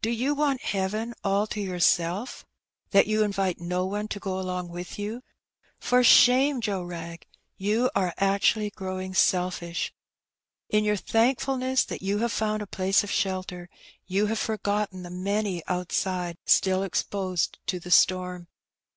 Do 0.00 0.10
you 0.10 0.32
want 0.32 0.60
heaven 0.60 1.12
all 1.24 1.48
to 1.48 1.60
yourself, 1.60 2.46
that 2.92 3.08
you 3.08 3.18
174 3.18 3.18
Her 3.18 3.58
Benny. 3.58 3.64
invite 3.64 3.76
no 3.76 3.84
one 3.84 4.06
to 4.06 4.20
go 4.20 4.38
along 4.38 4.68
with 4.68 4.96
you? 4.96 5.24
For 5.80 6.02
shame^ 6.02 6.60
Joe 6.60 6.84
Wrag, 6.84 7.26
you 7.56 7.90
are 7.96 8.14
actually 8.16 8.70
growing 8.70 9.12
selfish! 9.12 9.92
In 10.68 10.84
your 10.84 10.94
thank 10.94 11.40
fulness 11.40 11.82
that 11.84 12.00
you 12.00 12.18
have 12.18 12.30
found 12.30 12.62
a 12.62 12.66
place 12.68 13.02
of 13.02 13.10
shelter^ 13.10 13.66
you 14.06 14.26
have 14.26 14.38
forgotten 14.38 15.02
the 15.02 15.10
many 15.10 15.64
outside 15.66 16.38
still 16.46 16.84
exposed 16.84 17.58
to 17.66 17.80
the 17.80 17.90
storm. 17.90 18.46